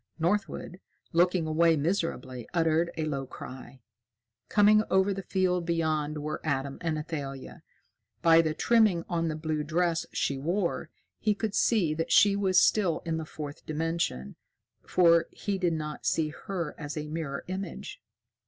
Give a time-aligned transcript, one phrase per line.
[0.17, 0.79] Northwood,
[1.13, 3.81] looking away miserably, uttered a low cry.
[4.49, 7.61] Coming over the field beyond were Adam and Athalia.
[8.23, 12.59] By the trimming on the blue dress she wore, he could see that she was
[12.59, 14.37] still in the Fourth Dimension,
[14.83, 18.01] for he did not see her as a mirror image.